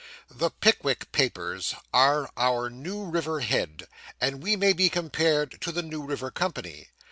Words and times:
The 0.31 0.49
Pickwick 0.49 1.11
papers 1.11 1.75
are 1.93 2.31
our 2.35 2.71
New 2.71 3.03
River 3.05 3.41
Head; 3.41 3.85
and 4.19 4.41
we 4.41 4.55
may 4.55 4.73
be 4.73 4.89
compared 4.89 5.61
to 5.61 5.71
the 5.71 5.83
New 5.83 6.03
River 6.03 6.31
Company. 6.31 6.87